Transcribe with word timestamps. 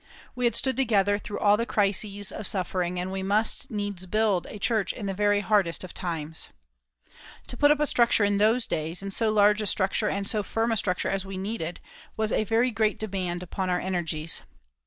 We 0.33 0.45
had 0.45 0.55
stood 0.55 0.75
together 0.77 1.19
through 1.19 1.37
all 1.37 1.57
the 1.57 1.65
crises 1.67 2.31
of 2.31 2.47
suffering, 2.47 2.99
and 2.99 3.11
we 3.11 3.21
must 3.21 3.69
needs 3.69 4.07
build 4.07 4.47
a 4.47 4.57
church 4.57 4.93
in 4.93 5.05
the 5.05 5.13
very 5.13 5.41
hardest 5.41 5.83
of 5.83 5.93
times. 5.93 6.49
To 7.45 7.55
put 7.55 7.69
up 7.69 7.79
a 7.79 7.85
structure 7.85 8.23
in 8.23 8.39
those 8.39 8.65
days, 8.65 9.03
and 9.03 9.13
so 9.13 9.29
large 9.31 9.61
a 9.61 9.67
structure 9.67 10.09
and 10.09 10.27
so 10.27 10.41
firm 10.41 10.71
a 10.71 10.77
structure 10.77 11.09
as 11.11 11.23
we 11.23 11.37
needed, 11.37 11.79
was 12.17 12.31
a 12.31 12.45
very 12.45 12.71
great 12.71 12.97
demand 12.97 13.43
upon 13.43 13.69
our 13.69 13.79
energies. 13.79 14.41